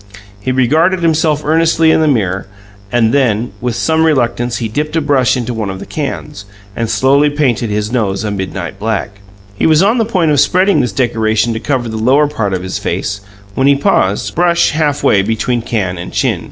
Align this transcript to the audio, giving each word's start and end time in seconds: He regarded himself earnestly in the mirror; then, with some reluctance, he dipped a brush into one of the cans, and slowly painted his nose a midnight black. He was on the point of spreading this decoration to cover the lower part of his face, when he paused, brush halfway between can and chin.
He 0.39 0.51
regarded 0.51 1.01
himself 1.01 1.45
earnestly 1.45 1.91
in 1.91 2.01
the 2.01 2.07
mirror; 2.07 2.47
then, 2.91 3.51
with 3.61 3.75
some 3.75 4.03
reluctance, 4.03 4.57
he 4.57 4.67
dipped 4.67 4.95
a 4.95 4.99
brush 4.99 5.37
into 5.37 5.53
one 5.53 5.69
of 5.69 5.77
the 5.77 5.85
cans, 5.85 6.45
and 6.75 6.89
slowly 6.89 7.29
painted 7.29 7.69
his 7.69 7.91
nose 7.91 8.23
a 8.23 8.31
midnight 8.31 8.79
black. 8.79 9.19
He 9.53 9.67
was 9.67 9.83
on 9.83 9.99
the 9.99 10.05
point 10.05 10.31
of 10.31 10.39
spreading 10.39 10.81
this 10.81 10.91
decoration 10.91 11.53
to 11.53 11.59
cover 11.59 11.87
the 11.87 11.97
lower 11.97 12.25
part 12.27 12.55
of 12.55 12.63
his 12.63 12.79
face, 12.79 13.21
when 13.53 13.67
he 13.67 13.75
paused, 13.75 14.33
brush 14.33 14.71
halfway 14.71 15.21
between 15.21 15.61
can 15.61 15.99
and 15.99 16.11
chin. 16.11 16.39